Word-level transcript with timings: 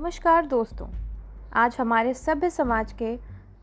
नमस्कार 0.00 0.46
दोस्तों। 0.46 0.86
आज 1.52 1.76
हमारे 1.80 2.12
सभ्य 2.14 2.48
समाज 2.50 2.92
के 2.92 3.08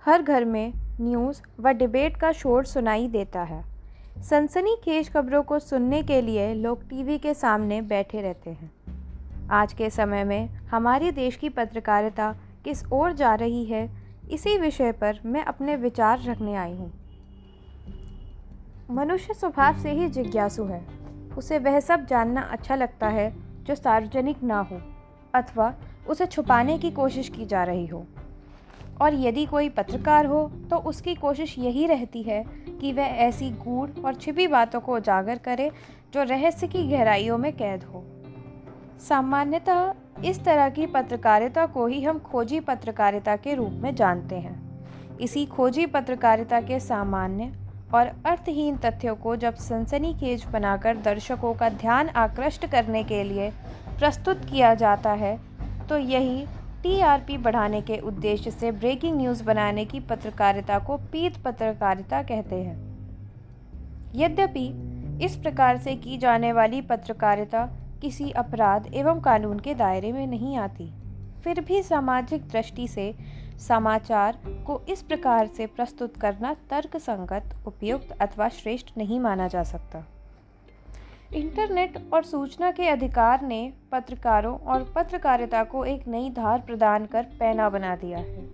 हर 0.05 0.21
घर 0.21 0.43
में 0.45 0.73
न्यूज़ 1.01 1.41
व 1.59 1.69
डिबेट 1.69 2.17
का 2.17 2.31
शोर 2.31 2.65
सुनाई 2.65 3.07
देता 3.07 3.43
है। 3.43 3.63
सनसनी 4.21 4.75
खेज 4.83 5.09
खबरों 5.13 5.41
को 5.43 5.59
सुनने 5.59 6.01
के 6.03 6.21
लिए 6.21 6.53
लोग 6.53 6.83
टीवी 6.89 7.17
के 7.17 7.33
सामने 7.33 7.81
बैठे 7.83 8.21
रहते 8.21 8.49
हैं। 8.49 8.71
आज 9.51 9.73
के 9.73 9.89
समय 9.89 10.23
में 10.23 10.47
हमारे 10.67 11.11
देश 11.11 11.35
की 11.35 11.49
पत्रकारिता 11.49 12.31
किस 12.63 12.85
ओर 12.85 13.13
जा 13.13 13.33
रही 13.35 13.65
है, 13.65 13.89
इसी 14.31 14.57
विषय 14.57 14.91
पर 14.91 15.19
मैं 15.25 15.43
अपने 15.45 15.75
विचार 15.75 16.23
रखने 16.23 16.55
आई 16.55 16.75
हूँ। 16.75 16.91
मनुष्य 18.91 19.33
स्वभाव 19.33 19.79
से 19.79 19.91
ही 19.91 20.09
जिज्ञासु 20.09 20.65
है। 20.65 20.85
उसे 21.37 21.59
वह 21.59 21.79
सब 21.79 22.05
जानना 22.05 22.41
अच्छा 22.41 22.75
लगता 22.75 23.07
है 23.09 23.33
जो 23.63 23.75
सार्वजनिक 23.75 24.43
ना 24.43 24.59
हो, 24.61 24.81
अथवा 25.35 25.73
उसे 26.09 26.25
छुपाने 26.25 26.77
की 26.77 26.91
कोशिश 26.91 27.29
की 27.29 27.45
जा 27.45 27.63
रही 27.63 27.85
हो। 27.87 28.05
और 29.01 29.13
यदि 29.13 29.45
कोई 29.45 29.69
पत्रकार 29.69 30.25
हो 30.25 30.43
तो 30.69 30.77
उसकी 30.85 31.15
कोशिश 31.15 31.57
यही 31.59 31.85
रहती 31.87 32.21
है 32.23 32.43
कि 32.81 32.91
वह 32.93 33.15
ऐसी 33.25 33.49
गूढ़ 33.49 33.89
और 34.05 34.13
छिपी 34.13 34.47
बातों 34.47 34.79
को 34.79 34.95
उजागर 34.95 35.37
करे, 35.37 35.71
जो 36.13 36.23
रहस्य 36.23 36.67
की 36.67 36.87
गहराइयों 36.87 37.37
में 37.37 37.51
कैद 37.53 37.83
हो। 37.83 38.03
सामान्यतः, 39.09 39.93
इस 40.25 40.43
तरह 40.43 40.69
की 40.69 40.85
पत्रकारिता 40.85 41.65
को 41.65 41.85
ही 41.87 42.01
हम 42.03 42.19
खोजी 42.21 42.59
पत्रकारिता 42.59 43.35
के 43.35 43.53
रूप 43.53 43.71
में 43.73 43.93
जानते 43.95 44.35
हैं। 44.35 45.17
इसी 45.17 45.45
खोजी 45.45 45.85
पत्रकारिता 45.85 46.61
के 46.61 46.79
सामान्य 46.79 47.51
और 47.93 48.07
अर्थहीन 48.25 48.77
तथ्यों 48.77 49.15
को 49.15 49.35
जब 49.35 49.55
सनसनीखेज 49.55 50.45
बनाकर 50.45 50.97
दर्शकों 50.97 51.53
का 51.53 51.69
ध्यान 51.69 52.09
आकृष्ट 52.09 52.65
करने 52.65 53.03
के 53.03 53.23
लिए 53.23 53.49
प्रस्तुत 53.99 54.45
किया 54.45 54.73
जाता 54.75 55.11
है 55.13 55.37
तो 55.89 55.97
यही 55.97 56.45
टीआरपी 56.83 57.37
बढ़ाने 57.37 57.81
के 57.81 57.97
उद्देश्य 57.99 58.51
से 58.51 58.71
ब्रेकिंग 58.71 59.17
न्यूज़ 59.17 59.43
बनाने 59.43 59.85
की 59.85 59.99
पत्रकारिता 59.99 60.79
को 60.79 60.97
पीत 61.11 61.37
पत्रकारिता 61.43 62.21
कहते 62.23 62.55
हैं। 62.55 62.75
यद्यपि 64.15 64.67
इस 65.25 65.35
प्रकार 65.35 65.77
से 65.77 65.95
की 65.95 66.17
जाने 66.17 66.51
वाली 66.53 66.81
पत्रकारिता 66.81 67.65
किसी 68.01 68.29
अपराध 68.31 68.93
एवं 68.93 69.21
कानून 69.21 69.59
के 69.59 69.73
दायरे 69.75 70.11
में 70.11 70.25
नहीं 70.27 70.57
आती, 70.57 70.91
फिर 71.43 71.61
भी 71.61 71.81
सामाजिक 71.83 72.47
दृष्टि 72.47 72.87
से 72.87 73.13
समाचार 73.59 74.37
को 74.65 74.79
इस 74.89 75.01
प्रकार 75.01 75.47
से 75.47 75.65
प्रस्तुत 75.67 76.17
करना 76.17 76.53
तर्कसंगत, 76.69 77.55
उपयुक्त 77.67 78.11
अथवा 78.21 78.49
श्रेष्ठ 78.49 78.97
नहीं 78.97 79.19
माना 79.19 79.47
जा 79.47 79.63
सकता। 79.63 80.03
इंटरनेट 81.33 81.97
और 82.13 82.23
सूचना 82.23 82.71
के 82.71 82.87
अधिकार 82.89 83.41
ने 83.41 83.73
पत्रकारों 83.91 84.57
और 84.57 84.83
पत्रकारिता 84.95 85.63
को 85.63 85.83
एक 85.85 86.07
नई 86.07 86.29
धार 86.29 86.59
प्रदान 86.59 87.05
कर 87.05 87.23
पैना 87.39 87.69
बना 87.69 87.95
दिया 87.95 88.17
है। 88.17 88.45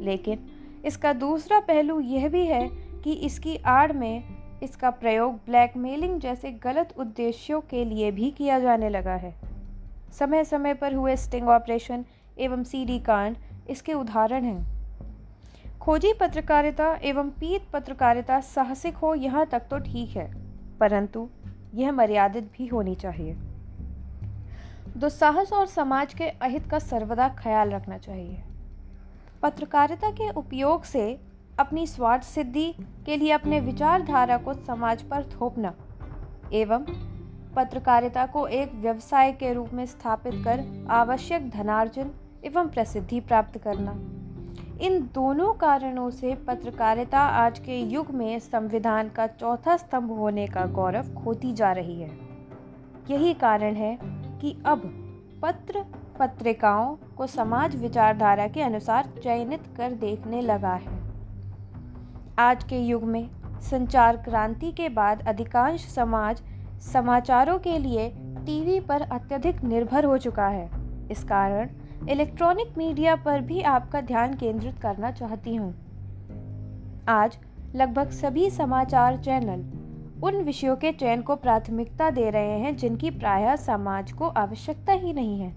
लेकिन 0.00 0.46
इसका 0.84 1.12
दूसरा 1.12 1.58
पहलू 1.60 1.98
यह 2.00 2.28
भी 2.28 2.44
है 2.46 2.68
कि 3.04 3.12
इसकी 3.12 3.56
आड़ 3.66 3.92
में 3.92 4.22
इसका 4.62 4.90
प्रयोग 4.90 5.34
ब्लैकमेलिंग 5.46 6.18
जैसे 6.20 6.50
गलत 6.64 6.94
उद्देश्यों 6.98 7.60
के 7.60 7.84
लिए 7.84 8.10
भी 8.10 8.30
किया 8.30 8.58
जाने 8.58 8.88
लगा 8.88 9.14
है। 9.14 9.34
समय 10.18 10.44
समय 10.44 10.74
पर 10.74 10.94
हुए 10.94 11.16
स्टिंग 11.16 11.48
ऑपरेशन 11.48 12.04
एवं 12.38 12.62
सीडी 12.64 12.98
कांड 12.98 13.36
इसके 13.70 13.94
उदाहरण 13.94 14.44
हैं। 14.44 15.78
खोजी 15.78 16.12
पत्रकारिता 16.12 16.94
एवं 17.02 17.30
पीत 17.30 17.68
पत्रकारिता 17.72 18.40
साहसिक 18.40 18.96
हो 18.96 19.14
यहाँ 19.14 19.46
तक 19.46 19.62
तो 19.70 19.78
ठीक 19.80 20.16
है, 20.16 20.30
परंतु 20.80 21.28
यह 21.74 21.92
मर्यादित 21.92 22.44
भी 22.44 22.66
होनी 22.66 22.94
चाहिए। 22.94 23.34
दुस्साहस 24.96 25.52
और 25.52 25.66
समाज 25.66 26.14
के 26.14 26.24
अहित 26.24 26.66
का 26.70 26.78
सर्वदा 26.78 27.28
ख्याल 27.28 27.70
रखना 27.70 27.98
चाहिए। 27.98 28.42
पत्रकारिता 29.42 30.10
के 30.10 30.30
उपयोग 30.30 30.84
से 30.84 31.20
अपनी 31.58 31.86
स्वार्थ 31.86 32.22
सिद्धि 32.22 32.74
के 33.06 33.16
लिए 33.16 33.32
अपने 33.32 33.60
विचारधारा 33.60 34.36
को 34.36 34.54
समाज 34.54 35.02
पर 35.02 35.22
थोपना 35.22 35.74
एवं 36.52 36.84
पत्रकारिता 37.56 38.26
को 38.26 38.46
एक 38.46 38.74
व्यवसाय 38.74 39.32
के 39.32 39.52
रूप 39.52 39.72
में 39.72 39.86
स्थापित 39.86 40.34
कर 40.34 40.86
आवश्यक 40.90 41.50
धनार्जन 41.50 42.10
एवं 42.44 42.68
प्रसिद्धि 42.68 43.20
प्राप्त 43.20 43.58
करना। 43.58 44.19
इन 44.80 45.00
दोनों 45.14 45.52
कारणों 45.52 46.10
से 46.10 46.34
पत्रकारिता 46.46 47.20
आज 47.20 47.58
के 47.58 47.78
युग 47.80 48.10
में 48.10 48.38
संविधान 48.38 49.08
का 49.08 49.26
चौथा 49.26 49.76
स्तंभ 49.76 50.10
होने 50.10 50.46
का 50.46 50.64
गौरव 50.66 51.12
खोती 51.14 51.52
जा 51.52 51.72
रही 51.72 52.00
है। 52.00 52.08
यही 53.10 53.34
कारण 53.34 53.74
है 53.74 53.98
कि 54.40 54.56
अब 54.66 54.82
पत्र 55.42 55.84
पत्रिकाओं 56.18 56.94
को 57.16 57.26
समाज 57.26 57.76
विचारधारा 57.76 58.46
के 58.46 58.62
अनुसार 58.62 59.12
चयनित 59.24 59.64
कर 59.76 59.92
देखने 59.96 60.40
लगा 60.40 60.72
है। 60.74 60.98
आज 62.38 62.64
के 62.64 62.78
युग 62.78 63.04
में 63.04 63.28
संचार 63.62 64.16
क्रांति 64.16 64.72
के 64.72 64.88
बाद 64.88 65.26
अधिकांश 65.28 65.86
समाज 65.88 66.42
समाचारों 66.92 67.58
के 67.58 67.78
लिए 67.78 68.08
टीवी 68.46 68.80
पर 68.80 69.02
अत्यधिक 69.02 69.62
निर्भर 69.64 70.04
हो 70.04 70.16
चुका 70.18 70.48
है। 70.48 70.68
इस 71.10 71.24
कारण 71.24 71.68
इलेक्ट्रॉनिक 72.08 72.78
मीडिया 72.78 73.14
पर 73.16 73.40
भी 73.40 73.60
आपका 73.60 74.00
ध्यान 74.00 74.34
केंद्रित 74.34 74.78
करना 74.78 75.10
चाहती 75.10 75.54
हूँ। 75.54 75.72
आज 77.08 77.38
लगभग 77.74 78.10
सभी 78.10 78.50
समाचार 78.50 79.16
चैनल 79.16 79.64
उन 80.22 80.36
विषयों 80.36 80.76
के 80.76 80.92
चयन 80.92 81.22
को 81.22 81.36
प्राथमिकता 81.36 82.10
दे 82.10 82.30
रहे 82.30 82.58
हैं 82.58 82.76
जिनकी 82.76 83.10
प्रायः 83.10 83.56
समाज 83.56 84.12
को 84.12 84.28
आवश्यकता 84.28 84.92
ही 84.92 85.12
नहीं 85.12 85.40
है। 85.40 85.52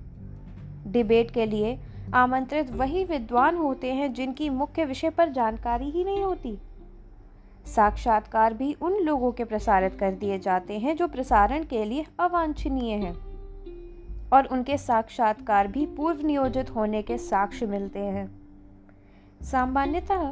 डिबेट 0.91 1.31
के 1.31 1.45
लिए 1.45 1.77
आमंत्रित 2.13 2.71
वही 2.71 3.03
विद्वान 3.03 3.57
होते 3.57 3.93
हैं 3.93 4.13
जिनकी 4.13 4.49
मुख्य 4.49 4.85
विषय 4.85 5.09
पर 5.09 5.29
जानकारी 5.29 5.89
ही 5.89 6.03
नहीं 6.03 6.23
होती। 6.23 6.57
साक्षात्कार 7.65 8.53
भी 8.53 8.73
उन 8.73 8.99
लोगों 8.99 9.31
के 9.31 9.43
प्रसारित 9.43 9.95
कर 9.95 10.11
दिए 10.11 10.39
जाते 10.39 10.79
हैं 10.79 10.95
जो 10.95 11.07
प्रसारण 11.07 11.63
के 11.63 11.85
लिए 11.85 12.05
अवांछनीय 12.19 12.95
हैं। 12.95 13.32
और 14.33 14.45
उनके 14.45 14.77
साक्षात्कार 14.77 15.67
भी 15.67 15.85
पूर्व 15.85 16.25
नियोजित 16.25 16.69
होने 16.69 17.01
के 17.01 17.17
साक्ष्य 17.17 17.65
मिलते 17.65 17.99
हैं। 17.99 18.27
सामान्यतः 19.41 20.23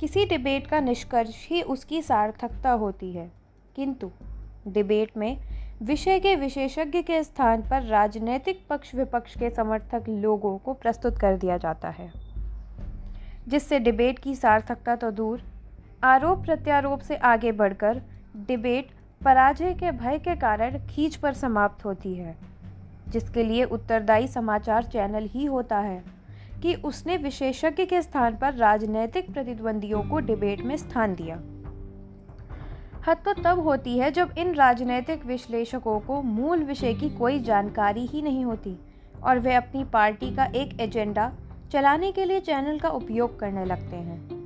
किसी 0.00 0.24
डिबेट 0.24 0.66
का 0.66 0.80
निष्कर्ष 0.80 1.46
ही 1.48 1.62
उसकी 1.62 2.02
सार्थकता 2.02 2.70
होती 2.70 3.12
है। 3.12 3.30
किंतु 3.76 4.10
डिबेट 4.68 5.16
में 5.16 5.36
विषय 5.82 6.18
के 6.18 6.34
विशेषज्ञ 6.36 7.02
के 7.02 7.22
स्थान 7.24 7.62
पर 7.62 7.82
राजनीतिक 7.82 8.66
पक्ष 8.70 8.94
विपक्ष 8.94 9.36
के 9.38 9.50
समर्थक 9.50 10.04
लोगों 10.08 10.56
को 10.58 10.72
प्रस्तुत 10.72 11.18
कर 11.18 11.36
दिया 11.36 11.56
जाता 11.56 11.88
है, 11.88 12.10
जिससे 13.48 13.78
डिबेट 13.78 14.18
की 14.18 14.34
सार्थकता 14.34 14.96
तो 14.96 15.10
दूर। 15.10 15.42
आरोप 16.04 16.44
प्रत्यारोप 16.44 17.00
से 17.00 17.16
आगे 17.16 17.52
बढ़कर 17.52 18.02
डिबेट 18.36 18.90
पराजय 19.24 19.74
के 19.74 19.90
भय 19.92 20.18
के 20.18 20.34
कारण 20.36 20.78
खींच 20.86 21.16
पर 21.16 21.32
समाप्त 21.32 21.84
होती 21.84 22.14
है। 22.14 22.36
जिसके 23.08 23.42
लिए 23.42 23.64
उत्तरदायी 23.64 24.28
समाचार 24.28 24.84
चैनल 24.84 25.24
ही 25.24 25.44
होता 25.44 25.78
है, 25.78 26.02
कि 26.62 26.74
उसने 26.74 27.16
विशेषज्ञ 27.16 27.84
के 27.84 28.02
स्थान 28.02 28.36
पर 28.36 28.54
राजनैतिक 28.54 29.32
प्रतिद्वंदियों 29.32 30.02
को 30.02 30.18
डिबेट 30.18 30.62
में 30.62 30.76
स्थान 30.76 31.14
दिया। 31.14 31.36
हद 33.06 33.16
तो 33.16 33.32
तब 33.32 33.58
होती 33.58 33.98
है 33.98 34.10
जब 34.10 34.32
इन 34.38 34.54
राजनैतिक 34.54 35.26
विश्लेषकों 35.26 36.00
को 36.00 36.22
मूल 36.22 36.64
विषय 36.64 36.94
की 36.94 37.10
कोई 37.10 37.38
जानकारी 37.40 38.06
ही 38.06 38.22
नहीं 38.22 38.44
होती 38.44 38.76
और 39.22 39.38
वे 39.38 39.54
अपनी 39.54 39.84
पार्टी 39.84 40.34
का 40.36 40.44
एक 40.44 40.80
एजेंडा 40.80 41.32
चलाने 41.72 42.12
के 42.12 42.24
लिए 42.24 42.40
चैनल 42.40 42.78
का 42.78 42.88
उपयोग 42.88 43.38
करने 43.40 43.64
लगते 43.64 43.96
हैं। 43.96 44.38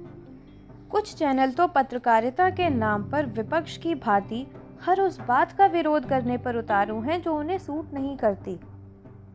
कुछ 0.90 1.14
चैनल 1.14 1.50
तो 1.50 1.66
पत्रकारिता 1.66 2.50
के 2.50 2.68
नाम 2.68 3.10
पर 3.10 3.26
विपक्ष 3.26 3.76
की 3.76 3.94
भांति 3.94 4.46
हर 4.86 5.00
उस 5.00 5.20
बात 5.20 5.52
का 5.52 5.66
विरोध 5.66 6.08
करने 6.08 6.36
पर 6.36 6.56
उतारू 6.56 7.00
हैं 7.00 7.22
जो 7.22 7.34
उन्हें 7.34 7.58
सूट 7.58 7.92
नहीं 7.94 8.16
करती। 8.16 8.58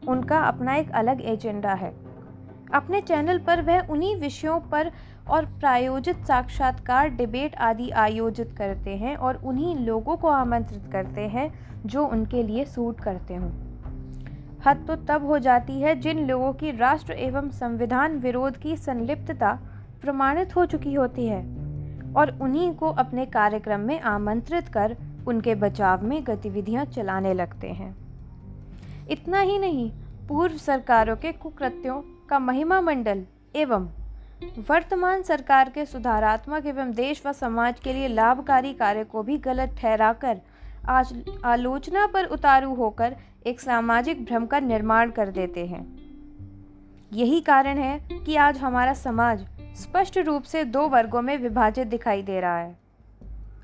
उनका 0.08 0.40
अपना 0.40 0.76
एक 0.76 0.92
अलग 0.92 1.22
एजेंडा 1.22 1.74
है। 1.74 1.94
अपने 2.74 3.02
चैनल 3.02 3.38
पर 3.40 3.62
वह 3.62 3.88
उन्हीं 3.90 4.16
विषयों 4.16 4.60
पर 4.60 4.92
और 5.30 5.46
प्रायोजित 5.46 6.26
साक्षात्कार, 6.26 7.10
डिबेट 7.10 7.56
आदि 7.56 7.90
आयोजित 7.90 8.52
करते 8.58 8.96
हैं 8.96 9.16
और 9.16 9.36
उन्हीं 9.36 9.76
लोगों 9.76 10.18
को 10.18 10.28
आमंत्रित 10.28 10.92
करते 10.92 11.22
हैं 11.22 11.52
जो 11.86 12.06
उनके 12.06 12.44
लिए 12.44 12.66
सूट 12.66 13.00
करते 13.00 13.36
हों। 13.36 13.52
हद 14.66 14.86
तो 14.88 14.96
तब 14.96 15.26
हो 15.26 15.40
जाती 15.40 15.82
है 15.82 16.00
जिन 16.00 16.26
लोगों 16.28 16.54
की 16.54 16.72
राष्ट्र 16.72 17.14
एवं 17.14 17.50
संविधान 17.50 18.20
विरोध 18.20 18.58
की 18.58 18.76
संलिप्तता 18.78 19.60
प्रमाणित 20.02 20.56
हो 20.56 20.66
चुकी 20.66 20.94
होती 20.94 21.28
है 21.28 21.42
और 22.14 22.38
उन्हीं 22.42 22.74
को 22.76 22.90
अपने 22.90 23.26
कार्यक्रम 23.26 23.80
में 23.80 24.00
आमंत्रित 24.00 24.68
कर 24.68 24.98
उनके 25.28 25.56
बचाव 25.56 26.04
में 26.04 26.24
गतिविधियाँ 26.28 26.86
चलाने 26.86 27.34
लगते 27.34 27.68
हैं। 27.68 27.96
इतना 29.10 29.40
ही 29.40 29.58
नहीं, 29.60 29.90
पूर्व 30.28 30.58
सरकारों 30.58 31.16
के 31.16 31.32
कुकृत्यों 31.32 32.02
का 32.30 32.40
महिमा 32.40 32.82
मंडल 32.82 33.26
एवं 33.56 33.90
वर्तमान 34.70 35.22
सरकार 35.22 35.70
के 35.70 35.86
सुधारात्मक 35.86 36.66
एवं 36.66 36.92
देश 36.92 37.22
व 37.26 37.32
समाज 37.32 37.80
के 37.80 37.94
लिए 37.94 38.08
लाभकारी 38.08 38.74
कार्य 38.74 39.04
को 39.04 39.24
भी 39.24 39.38
गलत 39.38 39.76
ठहराकर 39.80 40.42
आज 40.90 41.14
आलोचना 41.46 42.06
पर 42.08 42.26
उतारू 42.26 42.74
होकर 42.74 43.16
एक 43.48 43.60
सामाजिक 43.60 44.26
भ्रम 44.26 44.46
का 44.46 44.60
निर्माण 44.60 45.12
कर 45.12 45.30
देते 45.30 45.66
हैं। 45.66 45.86
यही 47.14 47.42
कारण 47.42 47.78
है 47.78 48.00
कि 48.26 48.36
आज 48.36 48.58
हमारा 48.58 48.94
समाज 48.94 49.46
स्पष्ट 49.76 50.18
रूप 50.18 50.44
से 50.44 50.64
दो 50.64 50.88
वर्गों 50.88 51.22
में 51.22 51.38
विभाजित 51.38 51.88
दिखाई 51.88 52.22
दे 52.22 52.40
रहा 52.40 52.58
है। 52.58 52.78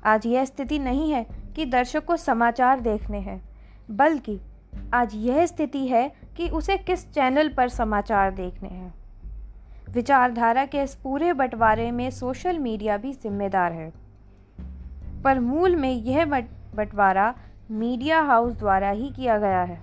आज 0.04 0.26
यह 0.26 0.44
स्थिति 0.44 0.78
नहीं 0.78 1.10
है 1.12 1.26
कि 1.56 1.66
दर्शक 1.66 2.04
को 2.04 2.16
समाचार 2.16 2.80
देखने 2.80 3.18
हैं, 3.18 3.42
बल्कि 3.90 4.40
आज 4.94 5.10
यह 5.14 5.46
स्थिति 5.46 5.86
है 5.86 6.12
कि 6.36 6.48
उसे 6.48 6.76
किस 6.76 7.12
चैनल 7.12 7.48
पर 7.48 7.68
समाचार 7.68 8.30
देखने 8.30 8.68
हैं। 8.68 8.94
विचारधारा 9.90 10.66
के 10.66 10.82
इस 10.82 10.94
पूरे 10.94 11.32
बंटवारे 11.32 11.90
में 11.90 12.10
सोशल 12.10 12.58
मीडिया 12.58 12.96
भी 12.96 13.12
जिम्मेदार 13.12 13.72
है। 13.72 13.92
पर 15.24 15.40
मूल 15.40 15.76
में 15.76 15.92
यह 15.92 16.24
बंटवारा 16.24 17.34
मीडिया 17.70 18.20
हाउस 18.20 18.54
द्वारा 18.54 18.90
ही 18.90 19.10
किया 19.10 19.38
गया 19.38 19.62
है। 19.62 19.80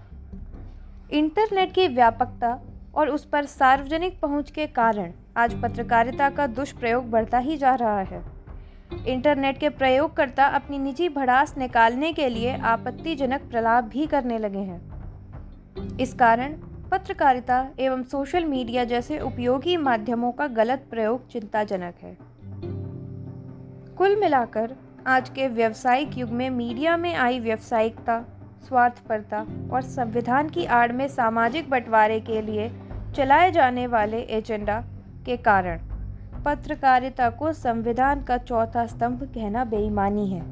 इंटरनेट 1.11 1.73
की 1.73 1.87
व्यापकता 1.87 2.59
और 2.95 3.09
उस 3.09 3.25
पर 3.25 3.45
सार्वजनिक 3.45 4.19
पहुँच 4.19 4.51
के 4.51 4.67
कारण 4.67 5.11
आज 5.37 5.61
पत्रकारिता 5.61 6.29
का 6.29 6.47
दुष्प्रयोग 6.47 7.09
बढ़ता 7.09 7.37
ही 7.37 7.57
जा 7.57 7.75
रहा 7.75 7.99
है। 7.99 8.40
इंटरनेट 9.07 9.57
के 9.57 9.69
प्रयोगकर्ता 9.69 10.45
अपनी 10.45 10.79
निजी 10.79 11.09
भड़ास 11.09 11.57
निकालने 11.57 12.13
के 12.13 12.29
लिए 12.29 12.57
आपत्तिजनक 12.57 13.41
प्रलाप 13.41 13.83
भी 13.83 14.07
करने 14.07 14.37
लगे 14.37 14.59
हैं। 14.59 15.97
इस 15.97 16.13
कारण 16.13 16.53
पत्रकारिता 16.91 17.67
एवं 17.79 18.03
सोशल 18.03 18.45
मीडिया 18.45 18.83
जैसे 18.83 19.19
उपयोगी 19.19 19.77
माध्यमों 19.77 20.31
का 20.31 20.47
गलत 20.47 20.85
प्रयोग 20.89 21.27
चिंताजनक 21.27 21.93
है। 22.01 22.17
कुल 23.97 24.15
मिलाकर, 24.15 24.75
आज 25.07 25.29
के 25.29 25.47
व्यवसायिक 25.47 26.17
युग 26.17 26.29
में 26.29 26.49
मीडिया 26.49 26.97
में 26.97 27.13
आई 27.15 27.39
व्यवसायिकता, 27.39 28.19
स्वार्थपरता 28.67 29.45
और 29.73 29.81
संविधान 29.81 30.49
की 30.49 30.65
आड़ 30.65 30.91
में 30.91 31.07
सामाजिक 31.07 31.69
बंटवारे 31.69 32.19
के 32.19 32.41
लिए 32.41 32.69
चलाए 33.15 33.51
जाने 33.51 33.87
वाले 33.87 34.17
एजेंडा 34.17 34.83
के 35.25 35.37
कारण 35.37 35.79
पत्रकारिता 36.45 37.29
को 37.29 37.53
संविधान 37.53 38.23
का 38.23 38.37
चौथा 38.37 38.85
स्तंभ 38.85 39.23
कहना 39.23 39.65
बेईमानी 39.65 40.27
है। 40.27 40.45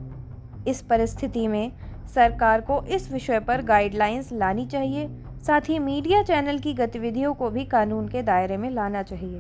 इस 0.68 0.82
परिस्थिति 0.82 1.48
में 1.48 1.72
सरकार 2.16 2.62
को 2.62 2.84
इस 2.84 3.12
विषय 3.12 3.40
पर 3.40 3.62
गाइडलाइंस 3.62 4.34
लानी 4.34 4.66
चाहिए, 4.66 5.10
साथ 5.42 5.62
ही 5.62 5.80
मीडिया 5.80 6.24
चैनल 6.24 6.60
की 6.60 6.74
गतिविधियों 6.74 7.34
को 7.34 7.50
भी 7.50 7.66
कानून 7.66 8.08
के 8.08 8.24
दायरे 8.24 8.58
में 8.58 8.70
लाना 8.70 9.04
चाहिए। 9.04 9.40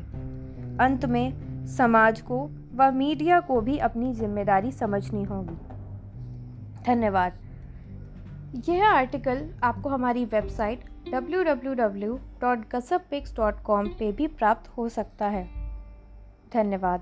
अंत 0.79 1.05
में, 1.05 1.65
समाज 1.65 2.21
को 2.21 2.51
व 2.75 2.91
मीडिया 2.91 3.39
को 3.39 3.61
भी 3.61 3.77
अपनी 3.77 4.13
ज़िम्मेदारी 4.13 4.71
समझनी 4.71 5.23
होगी। 5.23 5.57
धन्यवाद। 6.85 7.33
यह 8.69 8.87
आर्टिकल 8.87 9.49
आपको 9.63 9.89
हमारी 9.89 10.25
वेबसाइट 10.25 10.79
www.gasapix.com 11.13 13.87
पे 13.87 14.11
भी 14.11 14.27
प्राप्त 14.27 14.77
हो 14.77 14.89
सकता 14.89 15.25
है। 15.25 15.58
धन्यवाद। 16.53 17.01